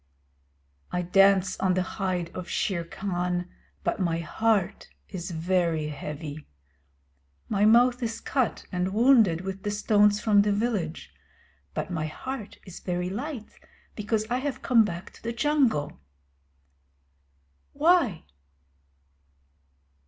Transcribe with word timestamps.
I 0.91 1.03
dance 1.03 1.59
on 1.59 1.75
the 1.75 1.83
hide 1.83 2.35
of 2.35 2.49
Shere 2.49 2.83
Khan, 2.83 3.47
but 3.83 3.99
my 3.99 4.17
heart 4.17 4.89
is 5.09 5.29
very 5.29 5.89
heavy. 5.89 6.47
My 7.49 7.65
mouth 7.65 8.01
is 8.01 8.19
cut 8.19 8.65
and 8.71 8.95
wounded 8.95 9.41
with 9.41 9.61
the 9.61 9.69
stones 9.69 10.19
from 10.19 10.41
the 10.41 10.51
village, 10.51 11.13
but 11.75 11.91
my 11.91 12.07
heart 12.07 12.57
is 12.65 12.79
very 12.79 13.11
light, 13.11 13.59
because 13.95 14.25
I 14.27 14.37
have 14.39 14.63
come 14.63 14.83
back 14.83 15.11
to 15.13 15.21
the 15.21 15.33
Jungle. 15.33 15.99
Why? 17.73 18.23